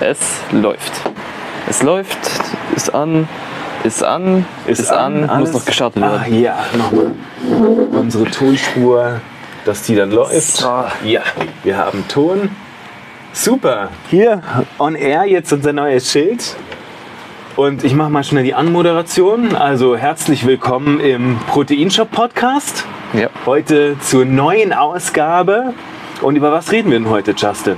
[0.00, 0.18] Es
[0.52, 0.92] läuft.
[1.68, 2.18] Es läuft,
[2.76, 3.28] ist an,
[3.84, 5.52] ist an, ist, an, alles?
[5.52, 6.40] muss noch gestartet Ah, werden.
[6.40, 7.10] ja, nochmal.
[7.92, 9.20] Unsere Tonspur,
[9.64, 10.56] dass die dann läuft.
[10.58, 10.84] So.
[11.04, 11.22] Ja,
[11.64, 12.50] wir haben Ton.
[13.32, 13.88] Super.
[14.08, 14.42] Hier
[14.78, 16.56] on air jetzt unser neues Schild.
[17.56, 19.54] Und ich mache mal schnell die Anmoderation.
[19.56, 22.84] Also herzlich willkommen im Proteinshop Podcast.
[23.12, 23.28] Ja.
[23.46, 25.74] Heute zur neuen Ausgabe.
[26.22, 27.76] Und über was reden wir denn heute, Justin?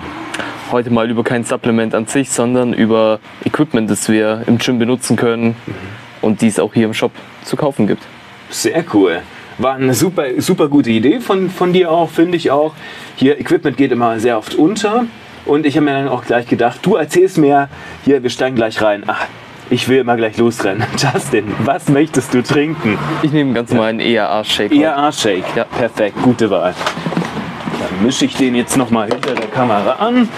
[0.73, 5.17] Heute mal über kein Supplement an sich, sondern über Equipment, das wir im Gym benutzen
[5.17, 5.57] können
[6.23, 7.11] und die es auch hier im Shop
[7.45, 8.05] zu kaufen gibt.
[8.51, 9.23] Sehr cool.
[9.59, 12.75] War eine super, super gute Idee von, von dir auch, finde ich auch.
[13.17, 15.07] Hier, Equipment geht immer sehr oft unter.
[15.45, 17.69] Und ich habe mir dann auch gleich gedacht, du erzählst mir,
[18.05, 19.03] hier, wir steigen gleich rein.
[19.07, 19.27] Ach,
[19.71, 20.85] ich will immer gleich losrennen.
[20.97, 22.97] Justin, was möchtest du trinken?
[23.23, 24.73] Ich nehme ganz normal einen EAA-Shake.
[24.73, 25.57] EAA-Shake.
[25.57, 25.65] Ja.
[25.65, 26.75] Perfekt, gute Wahl.
[27.81, 30.29] Dann mische ich den jetzt nochmal hinter der Kamera an.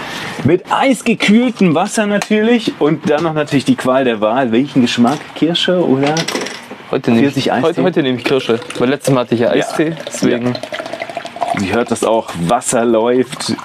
[0.45, 2.73] Mit eisgekühltem Wasser natürlich.
[2.79, 4.53] Und dann noch natürlich die Qual der Wahl.
[4.53, 5.19] Welchen Geschmack?
[5.35, 6.15] Kirsche oder?
[6.89, 8.59] Heute nehme ich, heute, heute nehme ich Kirsche.
[8.79, 10.53] Weil letztes Mal hatte ich ja Eistee, deswegen.
[11.57, 13.55] Sie hört das auch, Wasser läuft,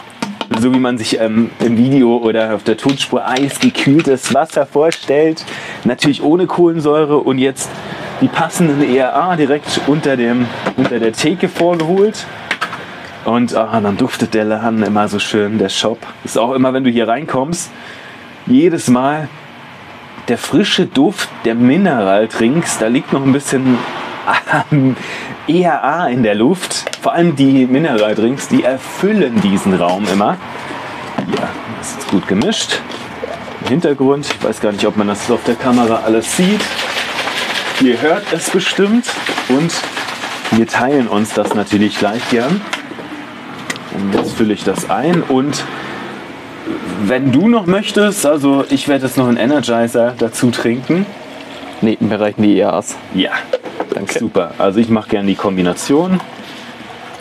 [0.60, 5.44] so wie man sich ähm, im Video oder auf der Tonspur eisgekühltes Wasser vorstellt.
[5.84, 7.70] Natürlich ohne Kohlensäure und jetzt
[8.20, 12.26] die passenden ERA direkt unter, dem, unter der Theke vorgeholt.
[13.28, 15.98] Und ah, dann duftet der Laden immer so schön, der Shop.
[16.24, 17.70] Ist auch immer, wenn du hier reinkommst,
[18.46, 19.28] jedes Mal
[20.28, 22.78] der frische Duft der Mineraldrinks.
[22.78, 23.76] Da liegt noch ein bisschen
[24.72, 24.96] ähm,
[25.46, 26.86] EAA in der Luft.
[27.02, 30.38] Vor allem die Mineraldrinks, die erfüllen diesen Raum immer.
[31.36, 32.80] Ja, das ist gut gemischt.
[33.60, 36.62] Im Hintergrund, ich weiß gar nicht, ob man das auf der Kamera alles sieht.
[37.82, 39.04] Ihr hört es bestimmt
[39.50, 39.70] und
[40.52, 42.62] wir teilen uns das natürlich gleich gern.
[44.12, 45.62] Jetzt fülle ich das ein und
[47.04, 51.06] wenn du noch möchtest, also ich werde jetzt noch einen Energizer dazu trinken.
[51.80, 52.96] Nee, mir reichen die EAAs.
[53.14, 53.30] Ja,
[53.94, 54.18] Danke.
[54.18, 54.52] super.
[54.58, 56.20] Also ich mache gerne die Kombination.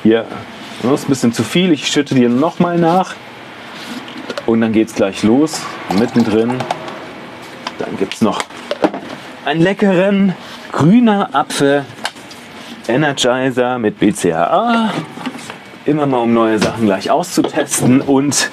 [0.03, 0.25] Hier,
[0.81, 1.71] das ist ein bisschen zu viel.
[1.71, 3.15] Ich schütte dir nochmal nach.
[4.45, 5.61] Und dann geht es gleich los.
[5.97, 6.53] Mittendrin.
[7.79, 8.41] Dann gibt es noch
[9.45, 10.33] einen leckeren
[10.71, 11.85] grüner Apfel
[12.87, 14.89] Energizer mit BCAA.
[15.87, 18.51] Immer mal um neue Sachen gleich auszutesten und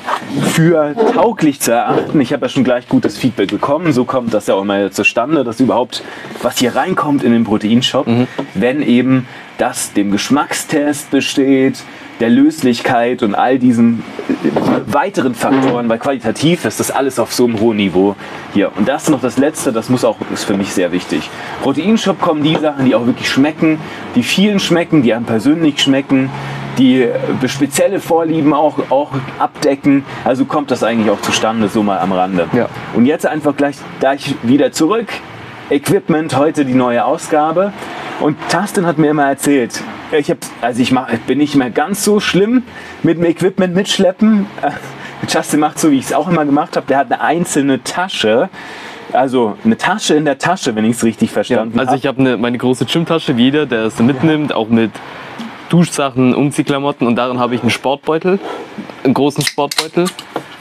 [0.53, 2.21] für tauglich zu erachten.
[2.21, 3.93] Ich habe ja schon gleich gutes Feedback bekommen.
[3.93, 6.05] So kommt das ja auch mal zustande, dass überhaupt
[6.43, 8.07] was hier reinkommt in den Proteinshop,
[8.55, 9.27] wenn eben
[9.59, 11.83] das dem Geschmackstest besteht,
[12.21, 17.45] der Löslichkeit und all diesen äh, weiteren Faktoren, weil qualitativ ist das alles auf so
[17.45, 18.15] einem hohen Niveau
[18.53, 18.71] hier.
[18.77, 21.29] Und das noch das Letzte, das muss auch, ist für mich sehr wichtig.
[21.63, 23.79] Proteinshop kommen die Sachen, die auch wirklich schmecken,
[24.15, 26.31] die vielen schmecken, die einem persönlich schmecken,
[26.79, 30.05] die äh, spezielle Vorlieben auch, auch abdecken.
[30.25, 32.49] Also kommt das eigentlich auch zustande, so mal am Rande.
[32.53, 32.69] Ja.
[32.95, 35.09] Und jetzt einfach gleich, gleich wieder zurück.
[35.71, 37.73] Equipment, heute die neue Ausgabe.
[38.21, 42.05] Und Tasten hat mir immer erzählt, ich, hab, also ich, mach, bin nicht mehr ganz
[42.05, 42.63] so schlimm
[43.03, 44.47] mit dem Equipment mitschleppen.
[44.63, 44.71] Äh,
[45.29, 46.87] Justin macht so, wie ich es auch immer gemacht habe.
[46.87, 48.51] Der hat eine einzelne Tasche.
[49.13, 51.99] Also eine Tasche in der Tasche, wenn ich es richtig Ja, verstanden also habe.
[51.99, 54.91] ich habe eine, meine große Gymtasche, wie jeder, der es mitnimmt, auch mit
[55.75, 58.39] Duschsachen, Umziehklamotten und darin habe ich einen Sportbeutel,
[59.03, 60.07] einen großen Sportbeutel,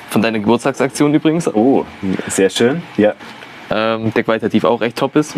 [0.09, 1.85] von deiner Geburtstagsaktion übrigens, Oh,
[2.27, 2.81] sehr schön.
[2.97, 3.13] Ja,
[3.69, 5.35] ähm, der qualitativ auch echt top ist.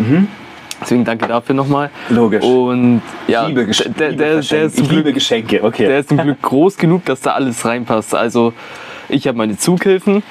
[0.80, 1.90] Deswegen danke dafür nochmal.
[2.08, 2.42] Logisch.
[2.42, 5.62] Und ja, liebe, Gesch der, liebe der, der, ist zum ich liebe Glück, Geschenke.
[5.62, 5.86] Okay.
[5.86, 8.14] der ist zum Glück groß genug, dass da alles reinpasst.
[8.14, 8.54] Also
[9.10, 10.22] ich habe meine Zughilfen,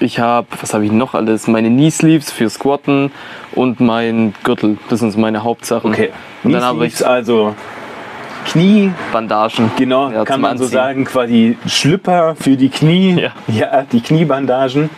[0.00, 1.46] ich habe, was habe ich noch alles?
[1.46, 3.12] Meine Knee Sleeves für Squatten
[3.52, 4.78] und mein Gürtel.
[4.88, 5.90] Das sind so meine Hauptsachen.
[5.90, 6.10] okay.
[6.42, 7.54] Und dann habe ich Kniesleeves, also
[8.44, 9.70] Knie, Bandagen.
[9.76, 10.78] genau, Ja, kann man so Anziehen.
[10.78, 13.20] sagen, quasi Schlüpper für die Knie.
[13.20, 13.30] Ja.
[13.48, 14.90] ja die Kniebandagen.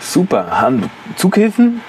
[0.00, 0.60] Super.
[0.60, 1.80] Hand Zughilfen?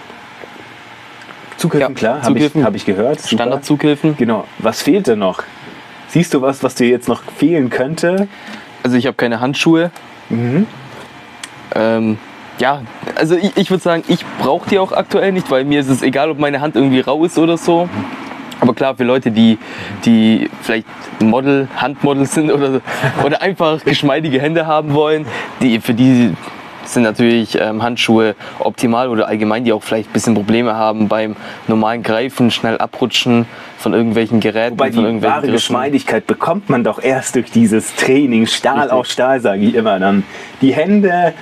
[1.57, 3.19] Zughilfen, Ja, klar, habe ich, hab ich gehört.
[3.22, 3.29] Super.
[3.35, 4.16] Standardzughilfen.
[4.17, 4.45] Genau.
[4.59, 5.44] Was fehlt denn noch?
[6.09, 8.27] Siehst du was, was dir jetzt noch fehlen könnte?
[8.83, 9.91] Also ich habe keine Handschuhe.
[10.29, 10.67] Mhm.
[11.75, 12.17] Ähm,
[12.59, 12.81] ja,
[13.15, 16.01] also ich, ich würde sagen, ich brauche die auch aktuell nicht, weil mir ist es
[16.01, 17.89] egal, ob meine Hand irgendwie rau ist oder so.
[18.67, 19.57] Aber klar, für Leute, die,
[20.03, 20.85] die vielleicht
[21.21, 22.81] Model, Handmodel sind oder,
[23.25, 25.25] oder einfach geschmeidige Hände haben wollen,
[25.61, 26.33] die, für die
[26.83, 31.35] sind natürlich ähm, Handschuhe optimal oder allgemein, die auch vielleicht ein bisschen Probleme haben beim
[31.67, 33.45] normalen Greifen, schnell abrutschen
[33.77, 35.53] von irgendwelchen Geräten, Wobei von die irgendwelchen wahre Griffen.
[35.53, 38.47] Geschmeidigkeit bekommt man doch erst durch dieses Training.
[38.47, 38.93] Stahl Richtig.
[38.93, 40.23] auf Stahl, sage ich immer dann.
[40.61, 41.33] Die Hände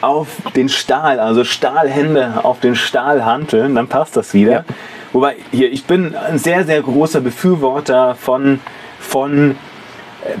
[0.00, 4.52] auf den Stahl, also Stahlhände auf den Stahlhanteln, dann passt das wieder.
[4.52, 4.64] Ja.
[5.12, 8.60] Wobei, hier, ich bin ein sehr, sehr großer Befürworter von,
[9.00, 9.56] von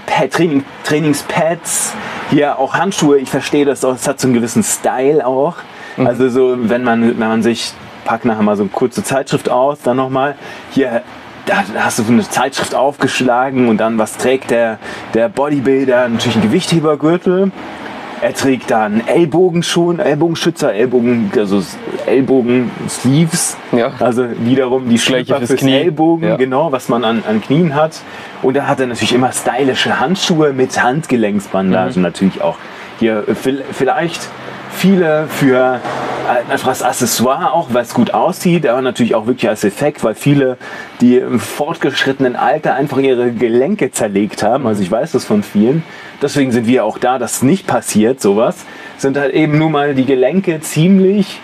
[0.06, 1.94] Pad, Training, Trainingspads,
[2.30, 3.18] hier auch Handschuhe.
[3.18, 5.56] Ich verstehe das auch, es hat so einen gewissen Style auch.
[5.96, 7.72] Also so, wenn man, wenn man sich,
[8.04, 10.36] pack nachher mal so eine kurze Zeitschrift aus, dann nochmal,
[10.70, 11.02] hier,
[11.46, 14.78] da hast du so eine Zeitschrift aufgeschlagen und dann, was trägt der,
[15.14, 16.08] der Bodybuilder?
[16.08, 17.50] Natürlich ein Gewichthebergürtel.
[18.20, 21.62] Er trägt dann Ellbogenschuhen, Ellbogenschützer, Ellbogen, also
[22.06, 23.56] Ellbogen-Sleeves.
[23.72, 23.92] Ja.
[24.00, 25.74] Also wiederum die Schlipper fürs Knie.
[25.74, 26.36] Ellbogen, Ja.
[26.36, 28.00] genau, was man an, an Knien hat.
[28.42, 32.02] Und da hat er natürlich immer stylische Handschuhe mit Handgelenksbandagen Mhm.
[32.02, 32.56] natürlich auch.
[32.98, 34.28] Hier äh, vielleicht
[34.78, 35.80] viele für
[36.28, 40.04] äh, einfach das Accessoire auch, weil es gut aussieht, aber natürlich auch wirklich als Effekt,
[40.04, 40.56] weil viele,
[41.00, 45.82] die im fortgeschrittenen Alter einfach ihre Gelenke zerlegt haben, also ich weiß das von vielen,
[46.22, 48.64] deswegen sind wir auch da, dass nicht passiert sowas,
[48.98, 51.40] sind halt eben nur mal die Gelenke ziemlich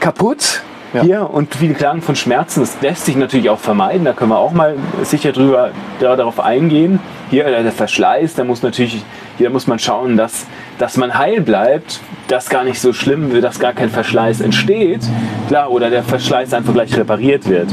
[0.00, 0.62] kaputt
[0.92, 1.02] Ja.
[1.02, 2.60] hier und viele klagen von Schmerzen.
[2.60, 4.04] Das lässt sich natürlich auch vermeiden.
[4.04, 7.00] Da können wir auch mal sicher drüber da, darauf eingehen.
[7.30, 9.02] Hier der der Verschleiß, da muss natürlich,
[9.36, 10.46] hier muss man schauen, dass,
[10.78, 15.00] dass man heil bleibt, dass gar nicht so schlimm wird, dass gar kein Verschleiß entsteht.
[15.48, 17.68] Klar, oder der Verschleiß einfach gleich repariert wird.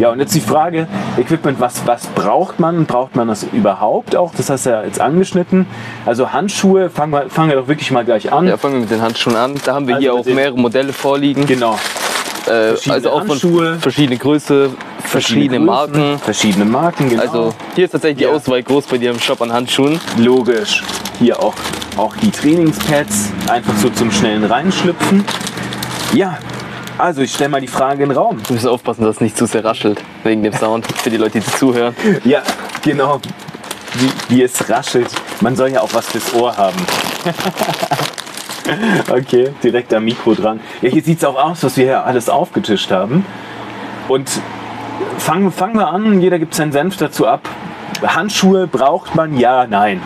[0.00, 2.86] Ja, und jetzt die Frage, Equipment, was, was braucht man?
[2.86, 4.32] Braucht man das überhaupt auch?
[4.36, 5.66] Das hast du ja jetzt angeschnitten.
[6.06, 8.46] Also Handschuhe, fangen wir, fangen wir doch wirklich mal gleich an.
[8.46, 9.54] Ja, fangen wir mit den Handschuhen an.
[9.64, 11.46] Da haben wir Also hier auch mehrere Modelle vorliegen.
[11.46, 11.76] Genau.
[12.48, 13.72] Äh, verschiedene also auch Handschuhe.
[13.72, 14.70] von verschiedene Größe,
[15.04, 16.18] verschiedene Größen, Marken.
[16.18, 17.22] Verschiedene Marken, genau.
[17.22, 18.30] Also hier ist tatsächlich Ja.
[18.30, 20.00] die Auswahl groß bei dir im Shop an Handschuhen.
[20.18, 20.82] logisch.
[21.18, 21.54] Hier auch,
[21.96, 25.24] auch die Trainingspads, einfach so zum schnellen Reinschlüpfen.
[26.14, 26.38] Ja,
[26.96, 28.40] also ich stelle mal die Frage in den Raum.
[28.46, 31.40] Du musst aufpassen, dass es nicht zu sehr raschelt wegen dem Sound für die Leute,
[31.40, 31.94] die zuhören.
[32.24, 32.42] Ja,
[32.82, 33.20] genau.
[33.94, 35.08] Wie, wie es raschelt.
[35.40, 36.76] Man soll ja auch was fürs Ohr haben.
[39.10, 40.60] okay, direkt am Mikro dran.
[40.82, 43.24] Ja, hier sieht es auch aus, was wir hier alles aufgetischt haben.
[44.08, 44.28] Und
[45.18, 47.48] fangen, fangen wir an, jeder gibt seinen Senf dazu ab.
[48.06, 49.36] Handschuhe braucht man?
[49.38, 50.00] Ja, nein.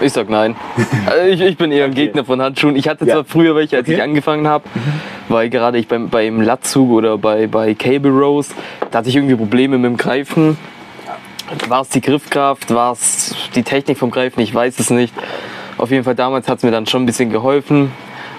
[0.00, 0.56] Ich sag nein.
[1.06, 2.74] Also ich, ich bin eher ein Gegner von Handschuhen.
[2.76, 3.14] Ich hatte Ja.
[3.14, 3.92] zwar früher welche, als Okay.
[3.92, 3.98] Mhm.
[3.98, 4.64] ich angefangen habe,
[5.28, 8.48] weil gerade ich beim, beim Latzug oder bei, bei Cable Rows,
[8.90, 10.56] da hatte ich irgendwie Probleme mit dem Greifen.
[11.68, 15.12] War es die Griffkraft, war es die Technik vom Greifen, ich weiß es nicht.
[15.78, 17.90] Auf jeden Fall damals hat es mir dann schon ein bisschen geholfen.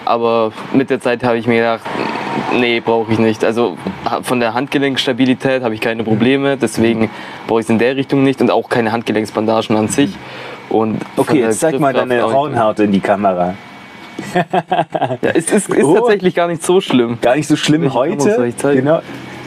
[0.05, 1.81] Aber mit der Zeit habe ich mir gedacht,
[2.53, 3.43] nee, brauche ich nicht.
[3.45, 3.77] Also
[4.21, 7.09] von der Handgelenkstabilität habe ich keine Probleme, deswegen
[7.47, 10.11] brauche ich es in der Richtung nicht und auch keine Handgelenksbandagen an sich.
[10.69, 12.21] Und Okay, jetzt zeig mal deine.
[12.23, 13.53] Hornhaut in die Kamera.
[14.33, 14.43] Ja,
[15.33, 15.95] es ist, ist Oh.
[15.95, 17.17] tatsächlich gar nicht so schlimm.
[17.21, 18.45] Gar nicht so schlimm Welche heute.
[18.45, 18.81] ich zeigen?
[18.81, 19.01] Genau.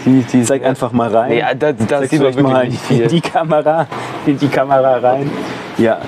[0.05, 1.31] Die, die Zeig einfach mal rein.
[1.31, 3.87] Nee, da, da sieht man mal wirklich nicht in die Kamera,
[4.25, 5.29] in die Kamera rein.
[5.79, 5.99] Ja,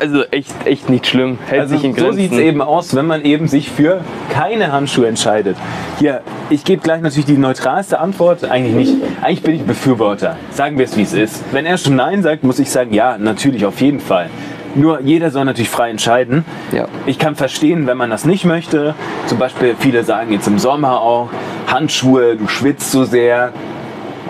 [0.00, 1.38] Also echt, echt nicht schlimm.
[1.46, 2.18] Hält also sich in so Grenzen.
[2.18, 4.00] sieht es eben aus, wenn man eben sich für
[4.30, 5.56] keine Handschuhe entscheidet.
[5.98, 6.20] Hier,
[6.50, 8.44] ich gebe gleich natürlich die neutralste Antwort.
[8.44, 8.94] Eigentlich nicht.
[9.22, 10.36] Eigentlich bin ich Befürworter.
[10.50, 11.42] Sagen wir es, wie es ist.
[11.52, 14.30] Wenn er schon Nein sagt, muss ich sagen, ja, natürlich, auf jeden Fall.
[14.74, 16.44] Nur jeder soll natürlich frei entscheiden.
[16.72, 16.86] Ja.
[17.06, 18.94] Ich kann verstehen, wenn man das nicht möchte.
[19.26, 21.30] Zum Beispiel viele sagen jetzt im Sommer auch,
[21.66, 23.52] Handschuhe, du schwitzt so sehr.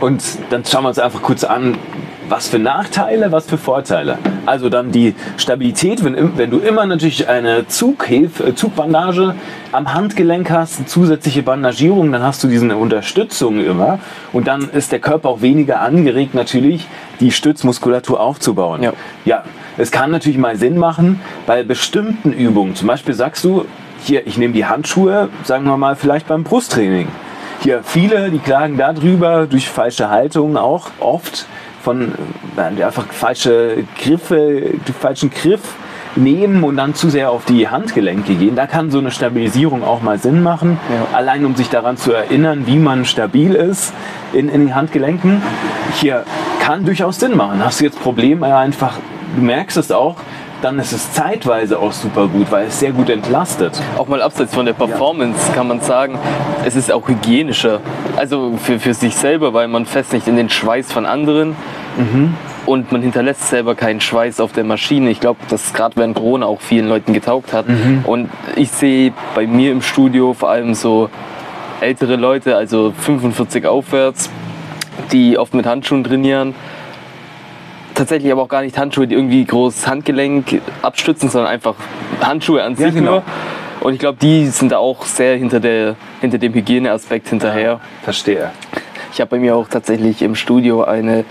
[0.00, 1.76] Und dann schauen wir uns einfach kurz an,
[2.28, 4.18] was für Nachteile, was für Vorteile.
[4.48, 9.34] Also dann die Stabilität, wenn, wenn du immer natürlich eine Zughilf, äh, Zugbandage
[9.72, 13.98] am Handgelenk hast, eine zusätzliche Bandagierung, dann hast du diese Unterstützung immer
[14.32, 16.86] und dann ist der Körper auch weniger angeregt natürlich,
[17.20, 18.82] die Stützmuskulatur aufzubauen.
[18.82, 18.94] Ja.
[19.26, 19.44] ja,
[19.76, 22.74] es kann natürlich mal Sinn machen bei bestimmten Übungen.
[22.74, 23.66] Zum Beispiel sagst du,
[24.02, 27.08] hier, ich nehme die Handschuhe, sagen wir mal vielleicht beim Brusttraining.
[27.60, 31.46] Hier, viele, die klagen darüber durch falsche Haltungen auch oft
[31.82, 32.12] von
[32.56, 35.60] äh, einfach falsche Griffe, falschen Griff
[36.16, 38.56] nehmen und dann zu sehr auf die Handgelenke gehen.
[38.56, 40.78] Da kann so eine Stabilisierung auch mal Sinn machen.
[40.90, 41.16] Ja.
[41.16, 43.92] Allein um sich daran zu erinnern, wie man stabil ist
[44.32, 45.42] in, in den Handgelenken.
[45.94, 46.24] Hier
[46.60, 47.64] kann durchaus Sinn machen.
[47.64, 48.98] Hast du jetzt Probleme einfach,
[49.36, 50.16] du merkst es auch,
[50.62, 53.80] dann ist es zeitweise auch super gut, weil es sehr gut entlastet.
[53.96, 56.18] Auch mal abseits von der Performance kann man sagen,
[56.64, 57.80] es ist auch hygienischer.
[58.16, 61.54] Also für, für sich selber, weil man fest nicht in den Schweiß von anderen
[62.66, 65.10] und man hinterlässt selber keinen Schweiß auf der Maschine.
[65.10, 67.66] Ich glaube, dass gerade während Corona auch vielen Leuten getaugt hat.
[68.04, 71.08] Und ich sehe bei mir im Studio vor allem so
[71.80, 74.30] ältere Leute, also 45 aufwärts,
[75.12, 76.54] die oft mit Handschuhen trainieren.
[77.98, 81.74] Tatsächlich aber auch gar nicht Handschuhe, die irgendwie groß Handgelenk abstützen, sondern einfach
[82.20, 83.10] Handschuhe an Ja, sich genau.
[83.10, 83.22] nur.
[83.80, 87.80] Und ich glaube, die sind da auch sehr hinter, der, hinter dem Hygieneaspekt hinterher.
[88.04, 88.52] Verstehe.
[89.12, 91.24] Ich habe bei mir auch tatsächlich im Studio eine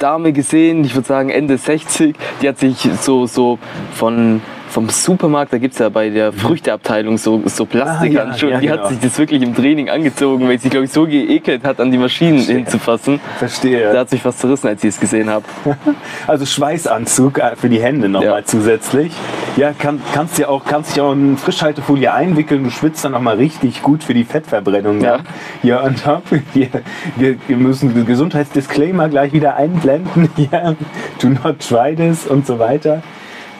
[0.00, 3.58] Dame gesehen, ich würde sagen Ende 60, die hat sich so, so
[3.94, 4.42] von,
[4.72, 8.48] vom Supermarkt, da gibt es ja bei der Früchteabteilung so, so Plastikhandschuhe.
[8.48, 8.82] Ah, ja, ja, die genau.
[8.82, 11.90] hat sich das wirklich im Training angezogen, weil sie, glaube ich, so geekelt hat, an
[11.90, 13.20] die Maschinen hinzufassen.
[13.38, 13.92] Verstehe.
[13.92, 15.44] Da hat sich was zerrissen, als ich es gesehen habe.
[16.26, 18.44] Also Schweißanzug äh, für die Hände nochmal Ja.
[18.44, 19.12] zusätzlich.
[19.56, 22.64] Ja, kann, kannst ja auch, kannst dich auch in Frischhaltefolie einwickeln.
[22.64, 25.00] Du schwitzt dann nochmal richtig gut für die Fettverbrennung.
[25.00, 25.18] Ja.
[25.62, 26.22] Ja, top.
[26.54, 26.68] Wir,
[27.16, 30.30] wir, wir müssen den Gesundheitsdisclaimer gleich wieder einblenden.
[30.50, 30.74] Ja,
[31.20, 33.02] do not try this und so weiter.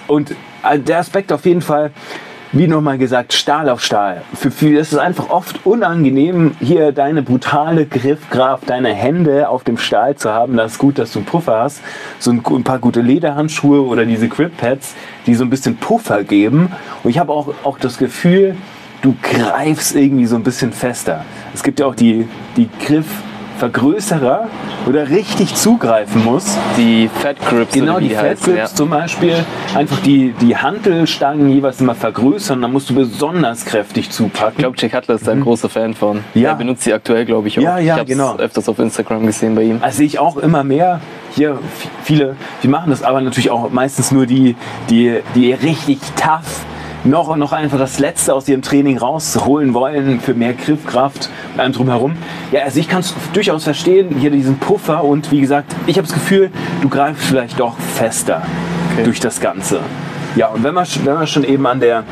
[0.06, 0.34] Und
[0.76, 1.90] der Aspekt auf jeden Fall,
[2.52, 4.22] wie nochmal gesagt, Stahl auf Stahl.
[4.34, 9.78] Für viele ist es einfach oft unangenehm, hier deine brutale Griffkraft, deine Hände auf dem
[9.78, 10.56] Stahl zu haben.
[10.56, 11.80] Das ist gut, dass du einen Puffer hast.
[12.18, 14.94] So ein, ein paar gute Lederhandschuhe oder diese Grip Pads,
[15.26, 16.70] die so ein bisschen Puffer geben.
[17.02, 18.54] Und ich habe auch, auch das Gefühl,
[19.00, 21.24] du greifst irgendwie so ein bisschen fester.
[21.54, 23.31] Es gibt ja auch die, die Griffvergrößerer,
[24.84, 26.58] wo du richtig zugreifen musst.
[26.76, 29.44] Die Fat Grips, Genau, oder die heißen, Fat Grips zum Beispiel.
[29.74, 32.60] Einfach die, die Hantelstangen jeweils immer vergrößern.
[32.60, 34.54] Da musst du besonders kräftig zupacken.
[34.56, 36.18] Ich glaube, Jake Cutler ist da ein großer Fan von.
[36.18, 36.22] Mhm.
[36.34, 36.50] Ja.
[36.50, 37.62] Er benutzt sie aktuell, glaube ich, auch.
[37.62, 38.36] Ja, ja, ich hab's genau.
[38.36, 39.78] öfters auf Instagram gesehen bei ihm.
[39.80, 41.00] Also sehe ich auch immer mehr.
[41.34, 41.58] Hier
[42.02, 44.54] viele, die machen das aber natürlich auch meistens nur die,
[44.90, 46.64] die, die richtig tough
[47.04, 51.60] noch und noch einfach das Letzte aus ihrem Training rausholen wollen für mehr Griffkraft und
[51.60, 52.16] allem drumherum.
[52.52, 56.06] Ja, also ich kann es durchaus verstehen, hier diesen Puffer und wie gesagt, ich habe
[56.06, 58.42] das Gefühl, du greifst vielleicht doch fester
[58.92, 59.04] Okay.
[59.04, 59.80] durch das Ganze.
[60.36, 62.04] Ja, und wenn wir, wenn wir schon eben an der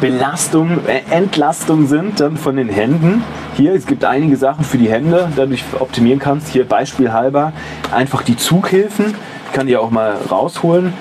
[0.00, 3.22] Belastung, äh, Entlastung sind dann von den Händen.
[3.56, 6.48] Hier, es gibt einige Sachen für die Hände, dadurch optimieren kannst.
[6.48, 7.52] Hier beispielhalber
[7.94, 9.14] einfach die Zughilfen.
[9.46, 10.94] Ich kann die auch mal rausholen.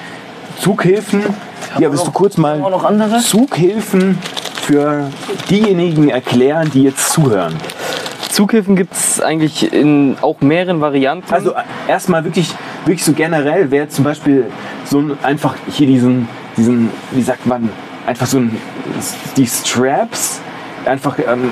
[0.60, 1.24] Zughilfen.
[1.78, 3.20] Ja, willst du kurz mal auch noch andere?
[3.20, 4.18] Zughilfen
[4.62, 5.10] für
[5.50, 7.56] diejenigen erklären, die jetzt zuhören?
[8.30, 11.34] Zughilfen gibt es eigentlich in auch mehreren Varianten.
[11.34, 11.54] Also
[11.88, 12.54] erstmal wirklich,
[12.86, 14.46] wirklich so generell wäre zum Beispiel
[14.86, 17.70] so ein, einfach hier diesen, diesen, wie sagt man,
[18.06, 18.56] einfach so ein,
[19.38, 20.40] die Straps,
[20.86, 21.52] einfach, ähm,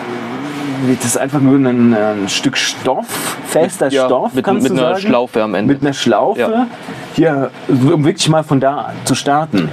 [0.97, 4.77] das ist einfach nur ein, ein Stück Stoff, fester Ja, Stoff, mit, kannst mit du
[4.77, 5.07] einer sagen.
[5.07, 5.73] Schlaufe am Ende.
[5.73, 6.39] Mit einer Schlaufe.
[6.39, 6.67] Ja.
[7.15, 9.69] Hier, um wirklich mal von da zu starten.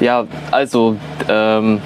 [0.00, 0.96] Ja, also
[1.28, 1.80] ähm,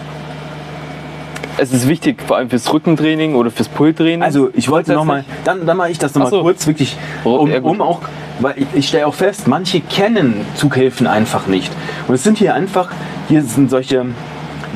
[1.58, 4.22] es ist wichtig, vor allem fürs Rückentraining oder fürs Pulltraining.
[4.22, 6.42] Also ich wollte nochmal, dann, dann mache ich das nochmal so.
[6.42, 8.00] kurz, wirklich, Oh, um, um auch,
[8.40, 11.72] weil ich, ich stelle auch fest, manche kennen Zughilfen einfach nicht.
[12.08, 12.90] Und es sind hier einfach,
[13.28, 14.06] hier sind solche,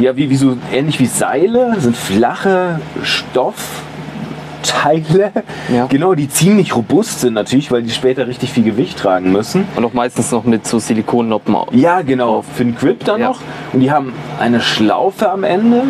[0.01, 5.33] ja, wie, wie so ähnlich wie Seile, sind flache Stoffteile,
[5.73, 5.87] Ja.
[5.87, 9.65] genau, die ziemlich robust sind natürlich, weil die später richtig viel Gewicht tragen müssen.
[9.77, 11.57] und auch meistens noch mit so Silikonnoppen.
[11.73, 13.29] Ja, genau, für den Grip dann Ja.
[13.29, 13.41] noch.
[13.73, 15.83] Und die haben eine Schlaufe am Ende,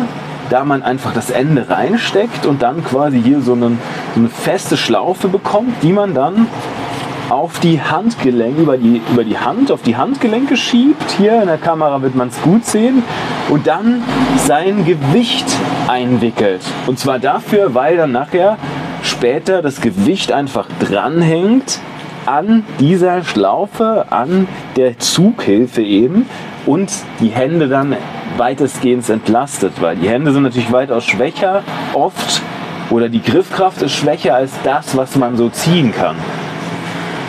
[0.49, 3.79] da man einfach das Ende reinsteckt und dann quasi hier so, einen,
[4.13, 6.47] so eine feste Schlaufe bekommt, die man dann
[7.31, 11.11] auf die Handgelenke, über die, über die Hand, auf die Handgelenke schiebt.
[11.11, 13.03] Hier in der Kamera wird man es gut sehen.
[13.49, 14.03] Und dann
[14.35, 15.45] sein Gewicht
[15.87, 16.61] einwickelt.
[16.87, 18.57] Und zwar dafür, weil dann nachher
[19.01, 21.79] später das Gewicht einfach dranhängt
[22.25, 26.25] an dieser Schlaufe, an der Zughilfe eben
[26.65, 27.95] und die Hände dann
[28.35, 32.41] weitestgehend entlastet, weil die Hände sind natürlich weitaus schwächer oft
[32.89, 36.17] oder die Griffkraft ist schwächer als das, was man so ziehen kann.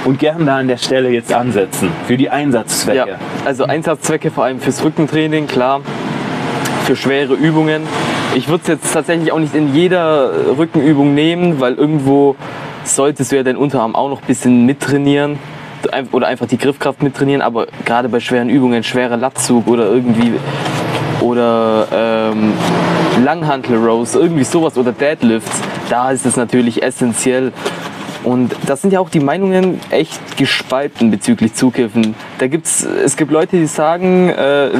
[0.04, 3.16] Und gern da an der Stelle jetzt ansetzen für die Ja, Einsatzzwecke.
[3.44, 5.80] also Einsatzzwecke vor allem fürs Rückentraining, klar.
[6.86, 7.82] Für schwere Übungen.
[8.34, 12.34] Ich würde es jetzt tatsächlich auch nicht in jeder Rückenübung nehmen, weil irgendwo
[12.82, 15.38] solltest du ja deinen Unterarm auch noch ein bisschen mittrainieren
[16.10, 17.40] oder einfach die Griffkraft mittrainieren.
[17.42, 20.32] Aber gerade bei schweren Übungen, schwerer Latzug oder irgendwie
[21.20, 22.54] oder ähm,
[23.24, 27.52] Langhantel Rows, irgendwie sowas oder Deadlifts, da ist es natürlich essentiell.
[28.24, 32.14] Und da sind ja auch die Meinungen echt gespalten bezüglich Zughilfen.
[32.38, 34.70] Da gibt's, es gibt Leute, die sagen, äh,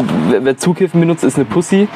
[0.41, 1.89] wer, Zughilfen benutzt, ist eine Pussy.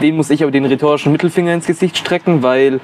[0.00, 2.80] Den muss ich aber den rhetorischen Mittelfinger ins Gesicht strecken, weil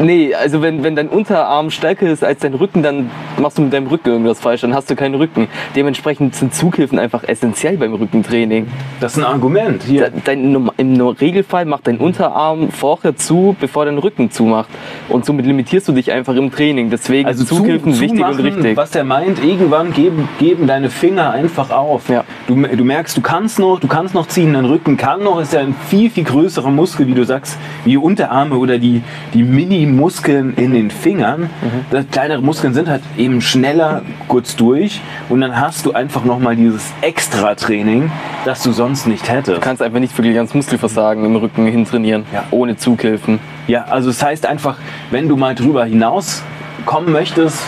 [0.00, 3.72] Nee, also wenn, wenn dein Unterarm stärker ist als dein Rücken, dann machst du mit
[3.72, 5.48] deinem Rücken irgendwas falsch, dann hast du keinen Rücken.
[5.76, 8.66] Dementsprechend sind Zughilfen einfach essentiell beim Rückentraining.
[9.00, 9.82] Das ist ein Argument.
[9.84, 10.10] Hier.
[10.24, 14.68] Dein, Im Regelfall macht dein Unterarm vorher zu, bevor dein Rücken zumacht.
[15.08, 16.90] Und somit limitierst du dich einfach im Training.
[16.90, 18.76] Deswegen Also zu, Zughilfen wichtig und zumachen, richtig.
[18.76, 22.08] was er meint, irgendwann geben, geben deine Finger einfach auf.
[22.08, 22.24] Ja.
[22.46, 25.52] Du, du merkst, du kannst noch, du kannst noch ziehen, dein Rücken kann noch, ist
[25.52, 29.42] ja ein viel, viel größerer Muskel, wie du sagst, wie Unterarme oder die, die
[29.78, 31.42] Mini-Muskeln in den Fingern.
[31.42, 31.48] Mhm.
[31.90, 36.54] Das kleinere Muskeln sind halt eben schneller kurz durch und dann hast du einfach nochmal
[36.56, 38.10] dieses Extra-Training,
[38.44, 39.56] das du sonst nicht hättest.
[39.56, 42.44] Du kannst einfach nicht wirklich ans Muskelversagen im Rücken hintrainieren, Ja.
[42.50, 43.40] ohne Zughilfen.
[43.66, 44.76] Ja, also es heißt einfach,
[45.10, 46.42] wenn du mal drüber hinaus
[46.86, 47.60] kommen möchtest,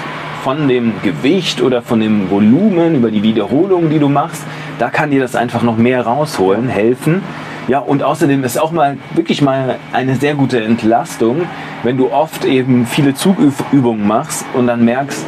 [0.45, 4.45] von dem Gewicht oder von dem Volumen, über die Wiederholungen, die du machst.
[4.79, 7.23] Da kann dir das einfach noch mehr rausholen, helfen.
[7.69, 11.43] Ja, und außerdem ist auch mal wirklich mal eine sehr gute Entlastung,
[11.83, 15.25] wenn du oft eben viele Zugübungen machst und dann merkst,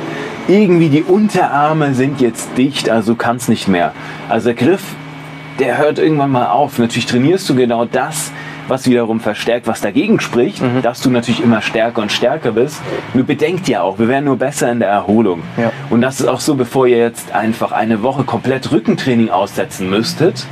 [0.46, 3.92] irgendwie die Unterarme sind jetzt dicht, also kannst nicht mehr.
[4.28, 4.82] Also der Griff,
[5.58, 6.78] der hört irgendwann mal auf.
[6.78, 8.30] Natürlich trainierst du genau das,
[8.68, 10.82] was wiederum verstärkt, was dagegen spricht, Mhm.
[10.82, 12.80] dass du natürlich immer stärker und stärker bist.
[13.14, 15.42] Nur bedenkt ja auch, wir werden nur besser in der Erholung.
[15.56, 15.72] Ja.
[15.90, 20.46] Und das ist auch so, bevor ihr jetzt einfach eine Woche komplett Rückentraining aussetzen müsstet,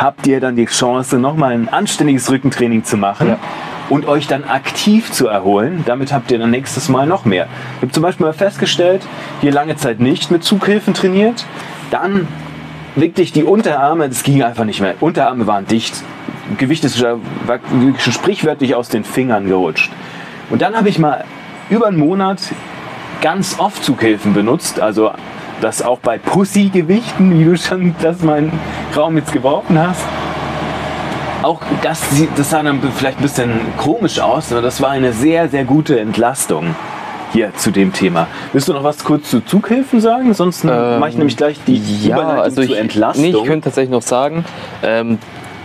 [0.00, 3.28] habt ihr dann die Chance, nochmal ein anständiges Rückentraining zu machen.
[3.28, 3.38] Ja.
[3.88, 7.48] Und euch dann aktiv zu erholen, damit habt ihr dann nächstes Mal noch mehr.
[7.76, 9.02] Ich habe zum Beispiel mal festgestellt,
[9.40, 11.44] hier lange Zeit nicht mit Zughilfen trainiert,
[11.90, 12.28] dann
[12.94, 14.94] wirklich die Unterarme, das ging einfach nicht mehr.
[15.00, 16.04] Unterarme waren dicht.
[16.56, 17.04] Gewicht ist
[17.98, 19.90] sprichwörtlich aus den Fingern gerutscht.
[20.50, 21.24] Und dann habe ich mal
[21.68, 22.40] über einen Monat
[23.20, 24.80] ganz oft Zughilfen benutzt.
[24.80, 25.10] Also
[25.60, 28.52] das auch bei Pussy-Gewichten, wie du schon das mal in
[28.96, 30.00] Raum jetzt geworfen hast.
[31.42, 35.12] Auch das, sieht- das sah dann vielleicht ein bisschen komisch aus, aber das war eine
[35.12, 36.74] sehr, sehr gute Entlastung
[37.32, 38.26] hier zu dem Thema.
[38.52, 40.34] Willst du noch was kurz zu Zughilfen sagen?
[40.34, 41.76] Sonst mache ich nämlich gleich die
[42.06, 43.24] ja, Überleitung also ich, zur Entlastung.
[43.24, 44.44] Nee, ich könnte tatsächlich noch sagen,
[44.82, 45.18] ähm,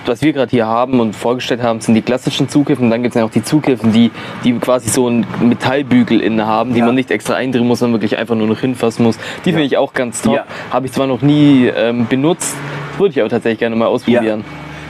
[0.08, 2.90] was wir gerade hier haben und vorgestellt haben, sind die klassischen Zughilfen.
[2.90, 4.12] Dann gibt es ja auch die Zughilfen, die,
[4.44, 6.86] die quasi so einen Metallbügel innen haben, die Ja.
[6.86, 9.18] man nicht extra eindrehen muss, sondern wirklich einfach nur noch hinfassen muss.
[9.46, 10.36] Die finde ich auch ganz top.
[10.36, 10.46] Ja.
[10.72, 12.56] Habe ich zwar noch nie ähm, benutzt,
[12.98, 14.44] würde ich aber tatsächlich gerne mal ausprobieren.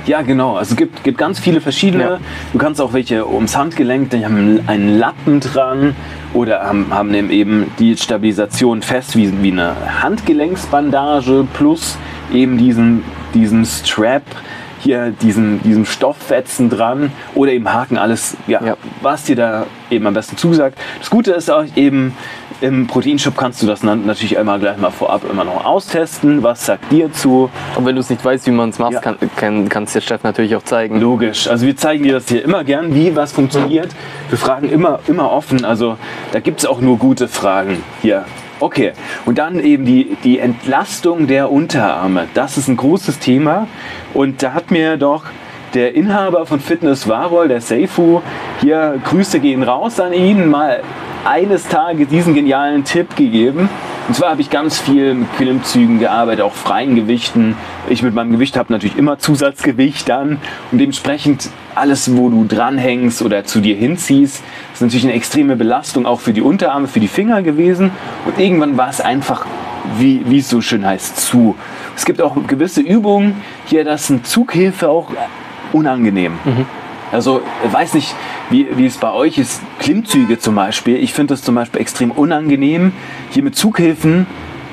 [0.06, 0.56] Ja, genau.
[0.56, 2.04] Also es gibt, gibt ganz viele verschiedene.
[2.04, 2.20] Ja.
[2.54, 5.96] Du kannst auch welche ums Handgelenk, die haben einen Lappen dran
[6.36, 11.98] oder haben, haben eben- eben die Stabilisation fest wie, wie eine Handgelenksbandage plus
[12.32, 13.04] eben diesen,
[13.34, 14.22] diesen Strap
[14.80, 18.78] hier diesen, diesen Stofffetzen dran oder eben Haken, alles, ja, Ja.
[19.02, 20.78] was dir da eben am besten zusagt.
[21.00, 22.16] Das Gute ist auch eben,
[22.62, 26.42] im Proteinshop kannst du das natürlich immer gleich mal vorab immer noch austesten.
[26.42, 27.50] Was sagt dir zu?
[27.76, 29.00] Und wenn du es nicht weißt, wie man es macht, Ja.
[29.02, 31.00] kann, kann, kann es der Chef natürlich auch zeigen.
[31.02, 31.48] Logisch.
[31.50, 33.90] Also wir zeigen dir das hier immer gern, wie was funktioniert.
[34.30, 35.66] Wir fragen immer, immer offen.
[35.66, 35.98] Also
[36.32, 38.26] da gibt es auch nur gute Fragen hier.
[38.60, 38.94] Okay,
[39.26, 42.28] und dann eben die, die Entlastung der Unterarme.
[42.34, 43.68] Das ist ein großes Thema.
[44.14, 45.26] Und da hat mir doch
[45.76, 48.22] der Inhaber von Fitness Warol, der Seifu,
[48.62, 50.82] hier Grüße gehen raus an ihn, mal
[51.26, 53.70] eines Tages diesen genialen Tipp gegeben.
[54.08, 57.58] Und zwar habe ich ganz viel mit Klimmzügen gearbeitet, auch freien Gewichten.
[57.90, 60.38] Ich mit meinem Gewicht habe natürlich immer Zusatzgewicht dann
[60.72, 66.06] und dementsprechend alles, wo du dranhängst oder zu dir hinziehst, ist natürlich eine extreme Belastung
[66.06, 67.92] auch für die Unterarme, für die Finger gewesen.
[68.26, 69.46] Und irgendwann war es einfach,
[69.98, 71.56] wie, wie es so schön heißt, zu.
[71.98, 75.12] Es gibt auch gewisse Übungen, hier, das ist eine Zughilfe auch
[75.74, 76.34] unangenehm.
[77.12, 78.16] Also ich weiß nicht,
[78.50, 79.62] wie, wie es bei euch ist.
[79.80, 80.98] Klimmzüge zum Beispiel.
[80.98, 82.92] Ich finde das zum Beispiel extrem unangenehm,
[83.30, 84.26] hier mit Zughilfen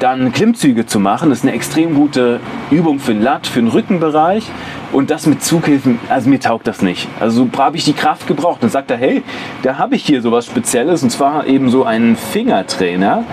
[0.02, 1.30] dann Klimmzüge zu machen.
[1.30, 4.44] Das ist eine extrem gute Übung für den Lat, für den Rückenbereich.
[4.90, 7.08] Und das mit Zughilfen, also mir taugt das nicht.
[7.18, 8.62] Also so habe ich die Kraft gebraucht.
[8.62, 9.22] Dann sagt er, hey,
[9.62, 13.24] da habe ich hier sowas Spezielles und zwar eben so einen Fingertrainer.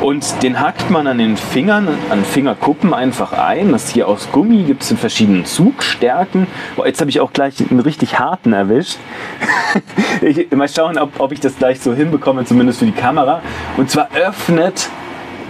[0.00, 3.70] Und den hackt man an den Fingern, an Fingerkuppen einfach ein.
[3.70, 6.46] Das hier aus Gummi, gibt es in verschiedenen Zugstärken.
[6.74, 8.98] Boah, jetzt habe ich auch gleich einen richtig harten erwischt.
[10.22, 13.40] ich, mal schauen, ob, ob ich das gleich so hinbekomme, zumindest für die Kamera.
[13.76, 14.88] Und zwar öffnet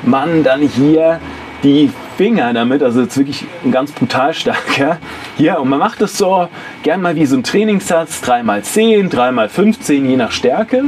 [0.06, 1.20] man dann hier
[1.62, 4.98] die Finger damit, also jetzt wirklich ein ganz brutal starker.
[5.36, 6.48] Hier, und man macht es so
[6.82, 10.84] gern mal wie so ein Trainingssatz, 3x10, 3x15, je nach Stärke.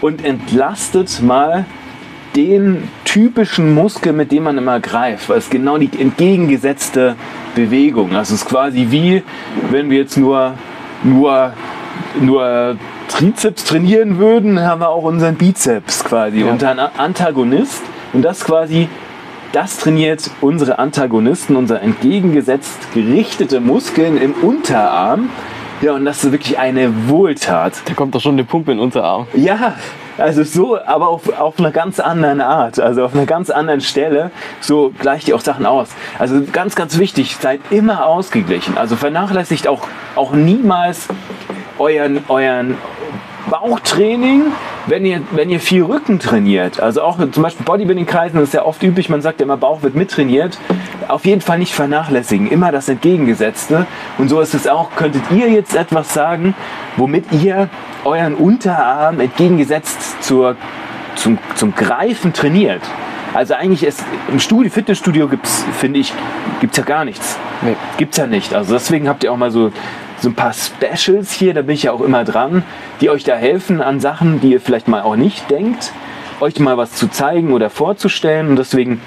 [0.00, 1.64] Und entlastet mal
[2.36, 7.14] den typischen Muskel, mit dem man immer greift, weil es genau die entgegengesetzte
[7.54, 8.14] Bewegung.
[8.16, 9.22] Also es ist quasi wie,
[9.70, 10.54] wenn wir jetzt nur,
[11.04, 11.52] nur,
[12.20, 12.76] nur
[13.08, 16.50] Trizeps trainieren würden, haben wir auch unseren Bizeps quasi Ja.
[16.50, 17.82] unter einen Antagonist.
[18.14, 18.88] Und das quasi,
[19.52, 25.30] das trainiert unsere Antagonisten, unser entgegengesetzt gerichtete Muskeln im Unterarm.
[25.82, 27.74] Ja, und das ist wirklich eine Wohltat.
[27.84, 29.26] Da kommt doch schon eine Pumpe in den Unterarm.
[29.34, 29.74] Ja,
[30.16, 34.30] also so, aber auf, auf einer ganz anderen Art, also auf einer ganz anderen Stelle,
[34.60, 35.88] so gleicht ihr auch Sachen aus.
[36.18, 38.78] Also ganz, ganz wichtig, seid immer ausgeglichen.
[38.78, 41.08] Also vernachlässigt auch, auch niemals
[41.78, 42.78] euren, euren
[43.50, 44.42] Bauchtraining,
[44.86, 46.80] wenn ihr, wenn ihr viel Rücken trainiert.
[46.80, 49.82] Also auch zum Beispiel Bodybuilding-Kreisen, das ist ja oft üblich, man sagt ja immer, Bauch
[49.82, 50.58] wird mittrainiert.
[51.08, 53.86] Auf jeden Fall nicht vernachlässigen, immer das Entgegengesetzte.
[54.18, 56.54] Und so ist es auch, könntet ihr jetzt etwas sagen,
[56.96, 57.68] womit ihr
[58.04, 60.56] euren Unterarm entgegengesetzt zur,
[61.16, 62.82] zum, zum Greifen trainiert.
[63.34, 66.12] Also eigentlich ist im Studio, Fitnessstudio gibt's, finde ich,
[66.60, 67.36] gibt's ja gar nichts.
[67.62, 67.74] Nee.
[67.96, 68.54] Gibt's ja nicht.
[68.54, 69.72] Also deswegen habt ihr auch mal so,
[70.24, 72.64] so ein paar Specials hier, da bin ich ja auch immer dran,
[73.00, 75.92] die euch da helfen an Sachen, die ihr vielleicht mal auch nicht denkt.
[76.40, 78.48] euch mal was zu zeigen oder vorzustellen.
[78.48, 79.00] Und deswegen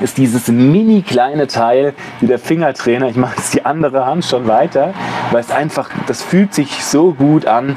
[0.00, 3.08] ist dieses mini kleine Teil wie der Fingertrainer.
[3.08, 4.94] Ich mache jetzt die andere Hand schon weiter,
[5.30, 7.76] weil es einfach, das fühlt sich so gut an.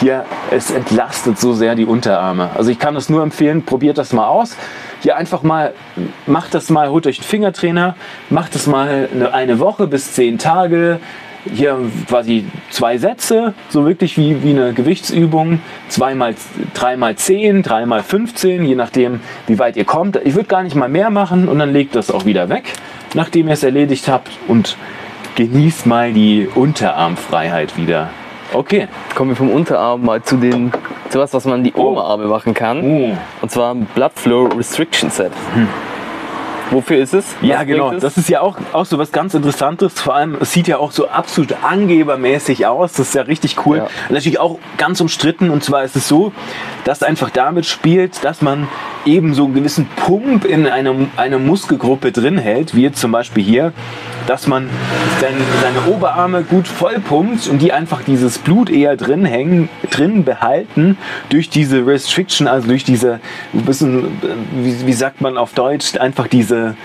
[0.00, 2.50] Hier, es entlastet so sehr die Unterarme.
[2.54, 4.56] Also ich kann es nur empfehlen, probiert das mal aus.
[5.02, 5.72] Hier einfach mal,
[6.26, 7.94] macht das mal, holt euch einen Fingertrainer,
[8.28, 10.98] macht das mal eine, eine Woche bis zehn Tage,
[11.52, 11.78] hier
[12.08, 15.60] quasi zwei Sätze, so wirklich wie, wie eine Gewichtsübung.
[15.88, 16.34] Zweimal,
[16.74, 20.16] dreimal zehn, dreimal 15, je nachdem, wie weit ihr kommt.
[20.24, 22.72] Ich würde gar nicht mal mehr machen und dann legt das auch wieder weg,
[23.14, 24.76] nachdem ihr es erledigt habt und
[25.36, 28.10] genießt mal die Unterarmfreiheit wieder.
[28.52, 28.86] Okay.
[29.14, 30.72] Kommen wir vom Unterarm mal zu den
[31.10, 31.90] zu was, was man die Oh.
[31.90, 32.82] Oberarme machen kann.
[32.82, 33.16] Oh.
[33.40, 35.32] Und zwar Blood Flow Restriction Set.
[36.70, 37.24] Wofür ist es?
[37.42, 37.88] Ja, Was genau.
[37.88, 38.02] bringt es?
[38.02, 40.00] Das ist ja auch, auch so was ganz Interessantes.
[40.00, 42.94] Vor allem, es sieht ja auch so absolut angebermäßig aus.
[42.94, 43.78] Das ist ja richtig cool.
[43.78, 43.88] Ja.
[44.08, 45.50] Natürlich auch ganz umstritten.
[45.50, 46.32] Und zwar ist es so,
[46.84, 48.68] dass einfach damit spielt, dass man
[49.04, 53.44] eben so einen gewissen Pump in einer, einer Muskelgruppe drin hält, wie jetzt zum Beispiel
[53.44, 53.72] hier,
[54.26, 54.68] dass man
[55.20, 60.24] seine, seine Oberarme gut voll pumpt und die einfach dieses Blut eher drin hängen, drin
[60.24, 60.96] behalten
[61.28, 63.20] durch diese Restriction, also durch diese,
[63.52, 64.18] bisschen,
[64.52, 66.76] wie, wie sagt man auf Deutsch, einfach diese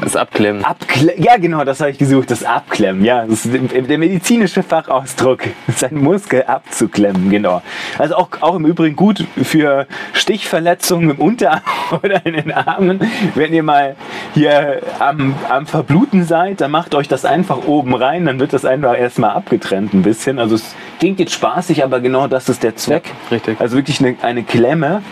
[0.00, 0.64] das Abklemmen.
[0.64, 1.22] Abklemmen.
[1.22, 3.04] Ja, genau, das habe ich gesucht, das Abklemmen.
[3.04, 5.40] Ja, das ist der medizinische Fachausdruck,
[5.76, 7.62] seinen Muskel abzuklemmen, genau.
[7.98, 11.60] Also auch, auch im Übrigen gut für Stichverletzungen im Unterarm
[12.02, 13.00] oder in den Armen.
[13.34, 13.96] Wenn ihr mal
[14.34, 18.64] hier am, am Verbluten seid, dann macht euch das einfach oben rein, dann wird das
[18.64, 20.38] einfach erstmal abgetrennt ein bisschen.
[20.38, 23.04] Also es klingt jetzt spaßig, aber genau das ist der Zweck.
[23.06, 23.60] Ja, richtig.
[23.60, 25.02] Also wirklich eine, eine Klemme.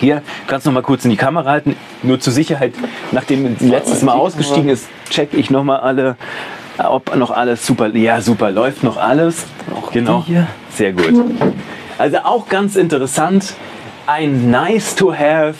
[0.00, 1.76] Hier kannst du noch mal kurz in die Kamera halten.
[2.02, 2.72] Nur zur Sicherheit,
[3.12, 6.16] nachdem letztes Mal ausgestiegen ist, check ich noch mal alle,
[6.78, 7.88] ob noch alles super.
[7.94, 9.44] Ja, super, läuft noch alles.
[9.92, 10.24] genau.
[10.26, 10.46] die hier.
[10.70, 11.12] Sehr gut.
[11.98, 13.52] Also auch ganz interessant,
[14.06, 15.54] ein nice to have.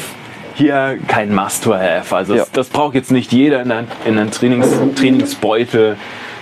[0.54, 2.14] Hier kein must to have.
[2.16, 2.40] Also Ja.
[2.40, 5.96] das, das braucht jetzt nicht jeder in einen Trainings, Trainingsbeutel.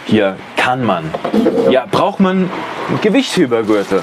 [0.06, 1.04] Hier kann man.
[1.70, 2.48] Ja, braucht man
[3.02, 4.02] Gewichthebergürtel.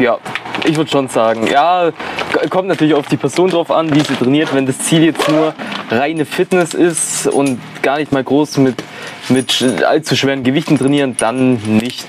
[0.00, 0.16] Ja,
[0.64, 1.46] ich würde schon sagen.
[1.46, 1.92] Ja,
[2.48, 4.54] kommt natürlich auf die Person drauf an, wie sie trainiert.
[4.54, 5.52] Wenn das Ziel jetzt nur
[5.90, 8.82] reine Fitness ist und gar nicht mal groß mit,
[9.28, 12.06] mit allzu schweren Gewichten trainieren, dann nicht.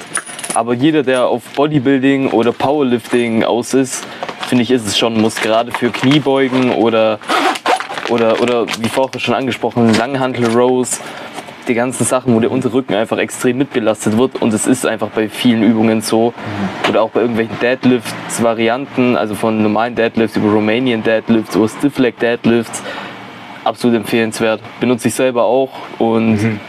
[0.54, 4.06] Aber jeder, der auf Bodybuilding oder Powerlifting aus ist,
[4.48, 5.36] finde ich, ist es schon Muss.
[5.36, 7.20] Gerade für Kniebeugen oder,
[8.08, 11.02] oder, oder wie vorher schon angesprochen, Langhantel Rows.
[11.68, 14.42] Die ganzen Sachen, wo der untere Rücken einfach extrem mitbelastet wird.
[14.42, 16.34] Und es ist einfach bei vielen Übungen so.
[16.90, 22.20] Oder auch bei irgendwelchen Deadlifts-Varianten, also von normalen Deadlifts über Romanian Deadlifts oder Stiff Leg
[22.20, 22.84] Deadlifts.
[23.64, 24.62] Absolut empfehlenswert.
[24.80, 25.72] Benutze ich selber auch.
[26.00, 26.60] Und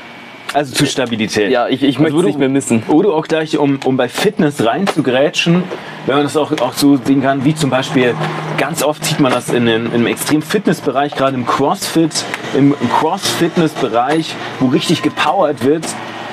[0.54, 1.50] Also zur Stabilität.
[1.50, 2.82] ja, ich, ich möchte es nicht mehr missen.
[2.88, 5.64] Oder auch gleich, um, um bei Fitness rein zu grätschen,
[6.06, 8.14] wenn man das auch, auch so sehen kann, wie zum Beispiel,
[8.58, 12.24] ganz oft sieht man das in den, im Extrem-Fitness-Bereich, gerade im Crossfit,
[12.56, 15.84] im, im Cross-Fitness-Bereich, wo richtig gepowert wird,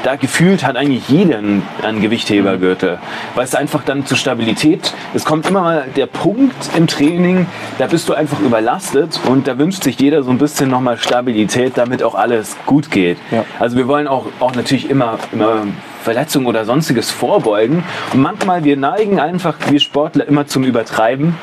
[0.03, 2.99] da gefühlt hat eigentlich jeder einen, einen Gewichthebergürtel.
[3.35, 7.87] Weil es einfach dann zur Stabilität, es kommt immer mal der Punkt im Training, da
[7.87, 12.03] bist du einfach überlastet und da wünscht sich jeder so ein bisschen nochmal Stabilität, damit
[12.03, 13.17] auch alles gut geht.
[13.31, 13.45] Ja.
[13.59, 15.63] Also wir wollen auch, auch natürlich immer, immer
[16.09, 17.83] Verletzungen oder sonstiges vorbeugen.
[18.13, 21.35] Und manchmal, wir neigen einfach, wir Sportler, immer zum Übertreiben.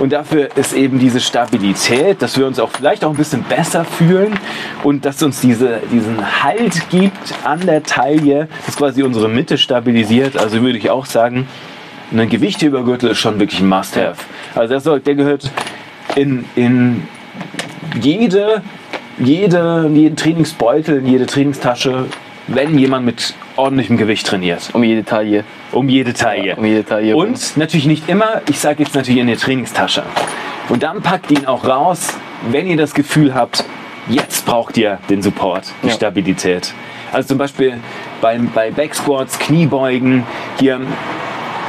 [0.00, 3.84] Und dafür ist eben diese Stabilität, dass wir uns auch vielleicht auch ein bisschen besser
[3.84, 4.36] fühlen
[4.82, 10.36] und dass uns diese, diesen Halt gibt an der Taille, das quasi unsere Mitte stabilisiert.
[10.36, 11.46] Also würde ich auch sagen,
[12.10, 14.16] ein Gewichthebergürtel ist schon wirklich ein Must-Have.
[14.56, 15.48] Also der, soll, der gehört
[16.16, 17.06] in, in
[18.02, 18.62] jede,
[19.20, 22.06] jede, jeden Trainingsbeutel, in jede Trainingstasche,
[22.48, 24.70] wenn jemand mit ordentlichem Gewicht trainiert.
[24.72, 25.44] Um jede Taille.
[25.72, 26.56] Um jede Taille.
[26.56, 27.16] Um jede Taille.
[27.16, 30.02] Und natürlich nicht immer, ich sage jetzt natürlich in der Trainingstasche.
[30.68, 32.14] Und dann packt ihn auch raus,
[32.50, 33.64] wenn ihr das Gefühl habt,
[34.08, 35.92] jetzt braucht ihr den Support, die Ja.
[35.94, 36.72] Stabilität.
[37.12, 37.78] Also zum Beispiel
[38.20, 40.24] beim, bei Backsquats, Kniebeugen,
[40.58, 40.80] hier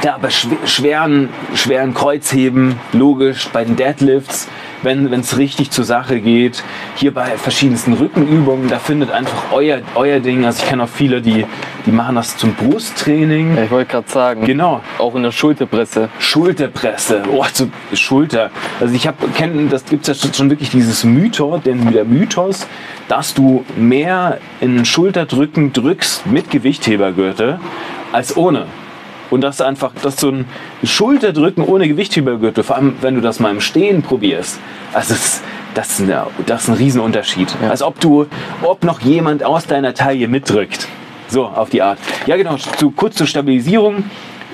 [0.02, 4.48] ja, bei schw- schweren, schweren Kreuzheben, logisch, bei den Deadlifts,
[4.82, 6.62] wenn es richtig zur Sache geht,
[6.96, 10.44] hier bei verschiedensten Rückenübungen, da findet einfach euer, euer Ding.
[10.46, 11.44] Also ich kenne auch viele, die,
[11.84, 13.56] die machen das zum Brusttraining.
[13.56, 14.44] Ja, ich wollte gerade sagen.
[14.46, 14.80] Genau.
[14.98, 16.08] Auch in der Schulterpresse.
[16.18, 18.50] Schulterpresse, oh, so Schulter.
[18.80, 22.66] Also ich habe kennen, das gibt es ja schon- wirklich dieses Mythos, denn der Mythos,
[23.08, 27.60] dass du mehr in Schulterdrücken drückst mit Gewichthebergürtel
[28.12, 28.64] als ohne.
[29.30, 30.44] Und das einfach, das so ein
[30.82, 34.58] Schulterdrücken ohne Gewichthebergürtel, vor allem wenn du das mal im Stehen probierst.
[34.92, 35.42] Also das, ist-
[35.74, 36.12] das, ist, ein,
[36.46, 37.48] das ist ein Riesenunterschied.
[37.68, 38.26] Als ob du,
[38.62, 40.88] ob noch jemand aus deiner Taille mitdrückt.
[41.28, 41.98] So, auf die Art.
[42.26, 44.02] Ja, genau, zu, kurz zur Stabilisierung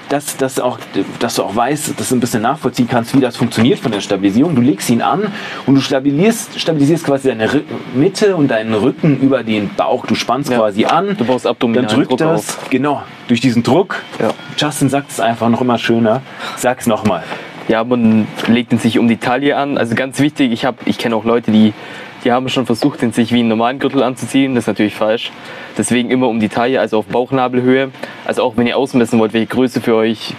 [0.08, 0.78] dass, dass, auch,
[1.18, 4.00] dass du auch weißt, dass du ein bisschen nachvollziehen kannst, wie das funktioniert von der
[4.00, 4.54] Stabilisierung.
[4.54, 5.32] Du legst ihn an
[5.66, 7.62] und du stabilisierst, stabilisierst quasi deine Rü-
[7.94, 10.06] Mitte und deinen Rücken über den Bauch.
[10.06, 10.58] Du spannst Ja.
[10.58, 11.16] quasi an.
[11.16, 12.70] Du baust Dann abdominalen drückt Druck das, auf.
[12.70, 14.02] genau, durch diesen Druck.
[14.20, 14.30] Ja.
[14.56, 16.22] Justin sagt es einfach noch immer schöner.
[16.56, 17.22] Sag's nochmal.
[17.68, 19.76] Ja, man legt ihn sich um die Taille an.
[19.76, 21.72] Also ganz wichtig, ich, hab- ich kenne auch Leute, die,
[22.26, 24.56] die haben schon versucht, den sich wie einen normalen Gürtel anzuziehen.
[24.56, 25.30] Das ist natürlich falsch.
[25.78, 27.92] Deswegen immer um die Taille, also auf Bauchnabelhöhe.
[28.24, 30.34] Also auch wenn ihr ausmessen wollt, welche Größe für euch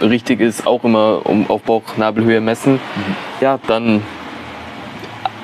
[0.00, 2.80] richtig ist, auch immer um, auf Bauchnabelhöhe messen.
[3.42, 4.00] Ja, dann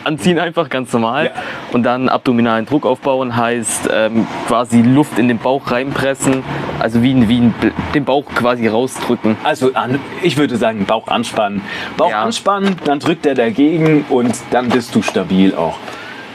[0.04, 1.30] anziehen einfach ganz normal Ja.
[1.72, 6.42] und dann abdominalen Druck aufbauen heißt ähm, quasi Luft in den Bauch reinpressen,
[6.78, 7.54] also wie, ein- wie ein,
[7.94, 9.36] den Bauch quasi rausdrücken.
[9.44, 11.62] Also an, ich würde sagen, Bauch anspannen.
[11.96, 12.22] Bauch Ja.
[12.22, 15.78] anspannen, dann drückt er dagegen und dann bist du stabil auch.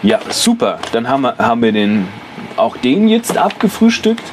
[0.02, 0.80] Ja, super.
[0.94, 2.08] Dann haben wir, haben wir den,
[2.58, 4.24] auch den jetzt abgefrühstückt.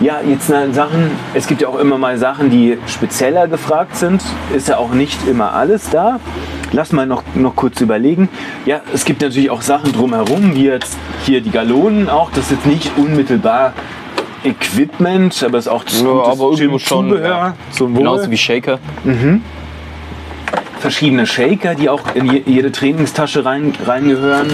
[0.00, 4.22] Ja, jetzt Sachen, es gibt ja auch immer mal Sachen, die spezieller gefragt sind.
[4.54, 6.20] Ist ja auch nicht immer alles da.
[6.72, 8.28] Lass mal noch, noch kurz überlegen.
[8.66, 12.30] Ja, es gibt natürlich auch Sachen drumherum, wie jetzt hier die Galonen auch.
[12.30, 13.72] Das ist jetzt nicht unmittelbar
[14.44, 17.86] Equipment, aber es ist auch das Ja, aber irgendwo schon, Zubehör ja.
[17.86, 18.78] Genauso wie Shaker.
[20.80, 24.48] verschiedene Shaker, die auch in je- jede Trainingstasche rein, reingehören.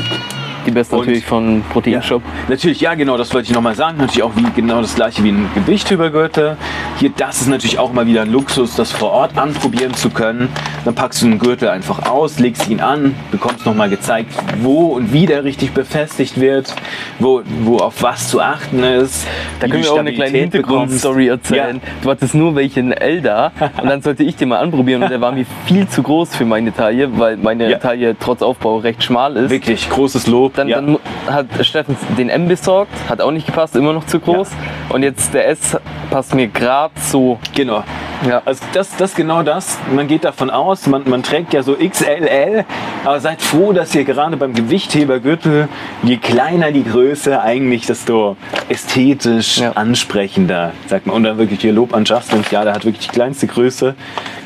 [0.67, 2.23] Die besten Und- natürlich von Protein Shop.
[2.49, 3.99] Natürlich, ja genau, das wollte ich nochmal sagen.
[3.99, 6.57] Natürlich auch wie, genau das gleiche wie ein Gewichthübergürtel.
[6.99, 10.49] Hier, das ist natürlich auch mal wieder ein Luxus, das vor Ort anprobieren zu können.
[10.85, 15.13] Dann packst du den Gürtel einfach aus, legst ihn an, bekommst nochmal gezeigt, wo und
[15.13, 16.75] wie der richtig befestigt wird,
[17.19, 19.27] wo, wo auf was zu achten ist.
[19.61, 21.81] Da können wir auch eine kleine Hintergrundstory erzählen.
[22.03, 25.21] Du hattest nur welchen L da und dann sollte ich den mal anprobieren und der
[25.21, 27.79] war mir viel zu groß für meine Taille, weil meine Ja.
[27.79, 29.51] Taille trotz Aufbau recht schmal Ja, ist.
[29.51, 30.54] wirklich großes Lob.
[30.55, 30.81] Dann, ja.
[30.81, 34.51] dann hat Steffen den M besorgt, hat auch nicht gepasst, immer noch zu groß.
[34.89, 35.77] Und jetzt der S
[36.11, 37.39] passt mir gerade so.
[37.55, 37.83] genau.
[38.27, 38.41] Ja.
[38.45, 39.79] Also das, das ist genau das.
[39.95, 42.65] Man geht davon aus, man, man trägt ja so XLL,
[43.05, 45.69] aber seid froh, dass ihr gerade beim Gewichthebergürtel,
[46.03, 48.37] je kleiner die Größe, eigentlich desto
[48.69, 49.73] ästhetisch Ja.
[49.73, 51.17] ansprechender, sagt man.
[51.17, 53.95] Und dann wirklich hier Lob an Justin, ja, der hat wirklich die kleinste Größe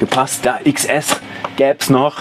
[0.00, 0.44] gepasst.
[0.44, 1.20] Da XS
[1.56, 2.16] gäb's noch.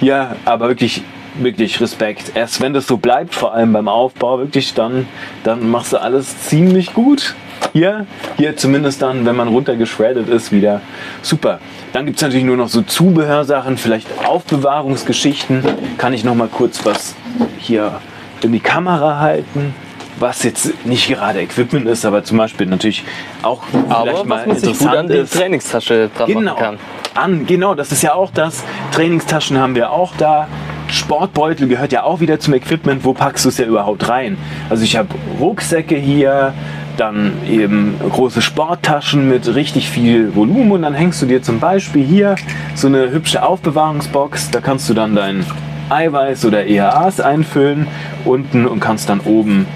[0.00, 1.02] Ja, aber wirklich
[1.42, 2.32] wirklich Respekt.
[2.34, 5.06] Erst wenn das so bleibt, vor allem beim Aufbau, wirklich, dann,
[5.44, 7.34] dann machst du alles ziemlich gut.
[7.72, 10.80] Hier, hier zumindest dann, wenn man runtergeschreddet ist, wieder
[11.22, 11.58] super.
[11.92, 15.64] Dann gibt es natürlich nur noch so Zubehörsachen, vielleicht Aufbewahrungsgeschichten.
[15.98, 17.14] Kann ich noch mal kurz was
[17.58, 18.00] hier
[18.42, 19.74] in die Kamera halten?
[20.20, 23.04] Was jetzt nicht gerade Equipment ist, aber zum Beispiel natürlich
[23.42, 25.32] auch Aber vielleicht mal gut an interessant die ist.
[25.34, 26.54] Trainingstasche dran Genau.
[26.54, 26.78] machen kann.
[27.14, 28.64] An, genau, das ist ja auch das.
[28.92, 30.48] Trainingstaschen haben wir auch da.
[30.90, 33.04] Sportbeutel gehört ja auch wieder zum Equipment.
[33.04, 34.36] Wo packst du es ja überhaupt rein?
[34.70, 36.54] Also ich habe Rucksäcke hier,
[36.96, 42.04] dann eben große Sporttaschen mit richtig viel Volumen und dann hängst du dir zum Beispiel
[42.04, 42.36] hier
[42.74, 44.50] so eine hübsche Aufbewahrungsbox.
[44.50, 45.44] Da kannst du dann dein
[45.90, 47.86] Eiweiß oder EAAs einfüllen
[48.24, 49.66] unten und kannst dann oben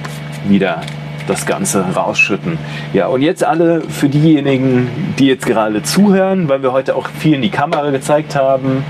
[0.49, 0.81] wieder
[1.27, 2.59] das Ganze rausschütten.
[2.93, 7.35] Ja, und jetzt alle für diejenigen, die jetzt gerade zuhören, weil wir heute auch viel
[7.35, 8.85] in die Kamera gezeigt haben,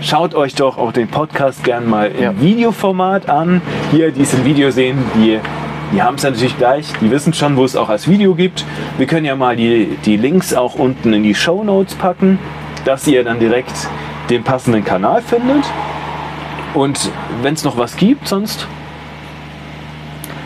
[0.00, 2.40] schaut euch doch auch den Podcast gern mal im Ja.
[2.40, 3.60] Videoformat an.
[3.90, 5.38] Hier, die es im Video sehen, die,
[5.92, 8.64] die haben es natürlich gleich, die wissen schon, wo es auch als Video gibt.
[8.96, 12.38] Wir können ja mal die, die Links auch unten in die Show Notes packen,
[12.84, 13.72] dass ihr dann direkt
[14.30, 15.64] den passenden Kanal findet.
[16.74, 17.10] Und
[17.42, 18.66] wenn es noch was gibt, sonst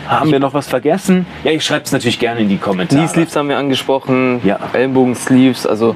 [0.07, 1.25] haben wir noch was vergessen?
[1.43, 2.99] Ja, ich schreibe es natürlich gerne in die Kommentare.
[3.01, 4.59] Knee Sleeves haben wir angesprochen, Ja.
[4.73, 5.95] Ellenbogen Sleeves, also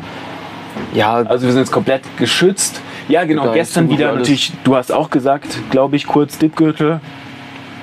[0.94, 2.82] ja, Also wir sind jetzt komplett geschützt.
[3.08, 3.54] Ja, genau.
[3.54, 4.20] Gestern wieder alles.
[4.20, 7.00] natürlich, du hast auch gesagt, glaube ich, kurz Dipgürtel.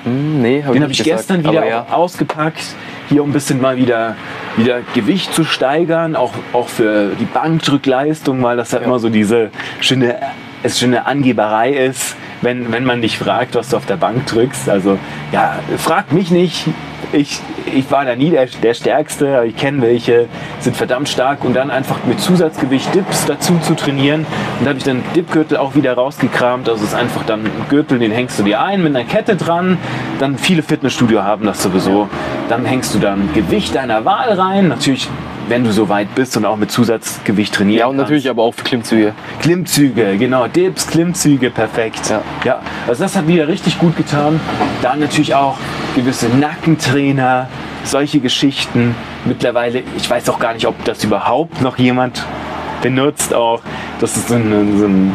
[0.03, 1.87] hm, nee, hab Den habe ich gesagt, gestern wieder ja.
[1.89, 2.63] ausgepackt,
[3.09, 4.15] hier um ein bisschen mal wieder,
[4.55, 9.49] wieder Gewicht zu steigern, auch, auch für die Bankdrückleistung, weil das ja, immer so diese
[9.79, 10.17] schöne,
[10.61, 14.69] es schöne Angeberei ist, wenn, wenn man dich fragt, was du auf der Bank drückst.
[14.69, 14.99] Also
[15.31, 16.65] ja, fragt mich nicht.
[17.11, 17.39] Ich,
[17.73, 20.27] ich war da nie der, der Stärkste, aber ich kenne welche,
[20.59, 24.25] sind verdammt stark und dann einfach mit Zusatzgewicht Dips dazu zu trainieren.
[24.59, 26.69] Und da habe ich dann Dipgürtel auch wieder rausgekramt.
[26.69, 29.35] Also es ist einfach dann ein Gürtel, den hängst du dir ein mit einer Kette
[29.35, 29.77] dran.
[30.19, 32.09] Dann viele Fitnessstudio haben das sowieso.
[32.49, 34.67] Dann hängst du dann Gewicht deiner Wahl rein.
[34.67, 35.09] Natürlich,
[35.47, 38.53] wenn du so weit bist und auch mit Zusatzgewicht trainieren Ja, und natürlich aber auch
[38.53, 39.13] für Klimmzüge.
[39.41, 42.09] Klimmzüge, genau, Dips, Klimmzüge, perfekt.
[42.09, 42.21] Ja.
[42.43, 44.39] ja, also das hat wieder richtig gut getan.
[44.81, 45.57] Dann natürlich auch
[45.95, 47.47] gewisse Nackentrainer,
[47.83, 48.95] solche Geschichten.
[49.25, 52.23] Mittlerweile, ich weiß auch gar nicht, ob das überhaupt noch jemand
[52.81, 53.61] benutzt auch.
[53.99, 55.13] Das ist so ein, so ein,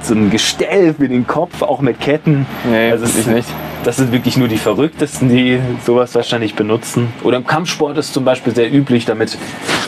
[0.00, 2.46] so ein Gestell für den Kopf, auch mit Ketten.
[2.68, 3.48] Nee, also ich nicht.
[3.84, 7.12] Das sind wirklich nur die Verrücktesten, die sowas wahrscheinlich benutzen.
[7.22, 9.36] Oder im Kampfsport ist zum Beispiel sehr üblich, damit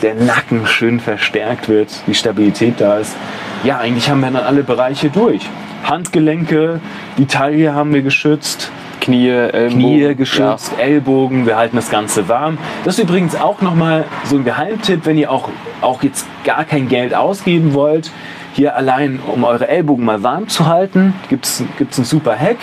[0.02, 3.16] der Nacken schön verstärkt wird, die Stabilität da ist.
[3.62, 5.48] Ja, eigentlich haben wir dann alle Bereiche durch.
[5.84, 6.80] Handgelenke,
[7.18, 8.70] die Taille haben wir geschützt,
[9.04, 9.78] Knie, Ellbogen.
[9.78, 12.56] Knie geschützt, Ellbogen, wir halten das Ganze warm.
[12.84, 15.50] Das ist übrigens auch nochmal so ein Geheimtipp, wenn ihr auch,
[15.82, 18.10] auch jetzt gar kein Geld ausgeben wollt.
[18.54, 22.56] Hier allein, um eure Ellbogen mal warm zu halten, gibt es einen super Hack.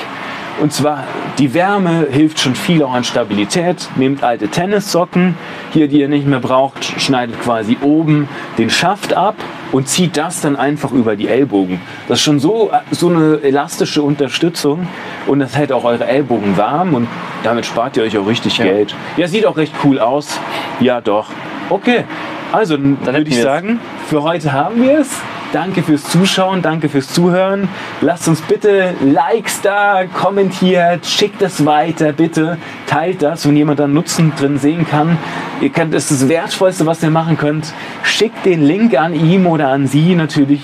[0.60, 1.04] Und zwar,
[1.38, 3.88] die Wärme hilft schon viel auch an Stabilität.
[3.96, 5.36] Nehmt alte Tennissocken,
[5.74, 8.28] hier die ihr nicht mehr braucht, schneidet quasi oben
[8.58, 9.36] den Schaft ab
[9.72, 11.82] und zieht das dann einfach über die Ellbogen.
[12.08, 14.88] Das ist schon so, so eine elastische Unterstützung
[15.28, 17.08] und das hält auch eure Ellbogen warm und
[17.44, 18.66] damit spart ihr euch auch richtig Ja.
[18.66, 18.96] Geld.
[19.18, 20.40] Ja, sieht auch recht cool aus.
[20.80, 21.28] Ja, doch.
[21.70, 22.04] Okay,
[22.52, 25.22] also dann, würde ich sagen, für heute haben wir es.
[25.54, 27.68] Danke fürs Zuschauen, danke fürs Zuhören.
[28.00, 32.58] Lasst uns bitte Likes da, kommentiert, schickt es weiter, bitte.
[32.88, 35.18] Teilt das, wenn jemand da Nutzen drin sehen kann.
[35.60, 37.74] Ihr könnt, das ist das Wertvollste, was ihr machen könnt.
[38.04, 40.62] Schickt den Link an ihm oder an sie natürlich.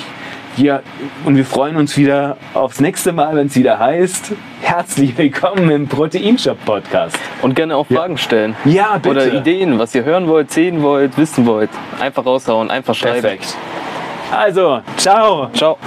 [0.56, 0.80] Ja,
[1.26, 4.32] und wir freuen uns wieder aufs nächste Mal, wenn es wieder heißt.
[4.62, 7.20] Herzlich willkommen im Proteinshop Podcast.
[7.42, 8.56] Und gerne auch Fragen stellen.
[8.64, 9.10] Ja, bitte.
[9.10, 11.70] Oder Ideen, was ihr hören wollt, sehen wollt, wissen wollt.
[12.00, 13.22] Einfach raushauen, einfach schreiben.
[13.22, 13.56] Perfekt.
[14.32, 15.50] Also, ciao.
[15.54, 15.78] Ciao.